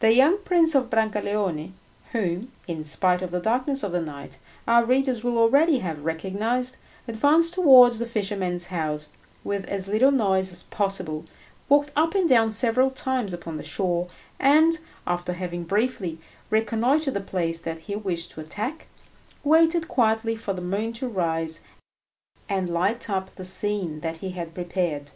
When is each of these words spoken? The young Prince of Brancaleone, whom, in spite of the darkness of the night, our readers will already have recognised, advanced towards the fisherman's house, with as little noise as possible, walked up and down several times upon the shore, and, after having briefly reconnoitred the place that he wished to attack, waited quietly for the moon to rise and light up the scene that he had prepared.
The 0.00 0.12
young 0.12 0.38
Prince 0.38 0.74
of 0.74 0.90
Brancaleone, 0.90 1.70
whom, 2.10 2.50
in 2.66 2.82
spite 2.84 3.22
of 3.22 3.30
the 3.30 3.38
darkness 3.38 3.84
of 3.84 3.92
the 3.92 4.00
night, 4.00 4.40
our 4.66 4.84
readers 4.84 5.22
will 5.22 5.38
already 5.38 5.78
have 5.78 6.04
recognised, 6.04 6.78
advanced 7.06 7.54
towards 7.54 8.00
the 8.00 8.06
fisherman's 8.06 8.66
house, 8.74 9.06
with 9.44 9.64
as 9.66 9.86
little 9.86 10.10
noise 10.10 10.50
as 10.50 10.64
possible, 10.64 11.24
walked 11.68 11.92
up 11.94 12.16
and 12.16 12.28
down 12.28 12.50
several 12.50 12.90
times 12.90 13.32
upon 13.32 13.56
the 13.56 13.62
shore, 13.62 14.08
and, 14.40 14.80
after 15.06 15.32
having 15.34 15.62
briefly 15.62 16.18
reconnoitred 16.50 17.14
the 17.14 17.20
place 17.20 17.60
that 17.60 17.78
he 17.82 17.94
wished 17.94 18.32
to 18.32 18.40
attack, 18.40 18.88
waited 19.44 19.86
quietly 19.86 20.34
for 20.34 20.54
the 20.54 20.60
moon 20.60 20.92
to 20.94 21.06
rise 21.06 21.60
and 22.48 22.68
light 22.68 23.08
up 23.08 23.32
the 23.36 23.44
scene 23.44 24.00
that 24.00 24.16
he 24.16 24.30
had 24.30 24.54
prepared. 24.54 25.12